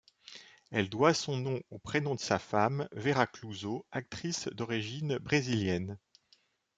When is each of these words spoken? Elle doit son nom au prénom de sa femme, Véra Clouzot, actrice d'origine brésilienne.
Elle 0.71 0.89
doit 0.89 1.13
son 1.13 1.37
nom 1.37 1.61
au 1.69 1.77
prénom 1.77 2.15
de 2.15 2.19
sa 2.19 2.39
femme, 2.39 2.89
Véra 2.91 3.27
Clouzot, 3.27 3.85
actrice 3.91 4.47
d'origine 4.47 5.19
brésilienne. 5.19 5.99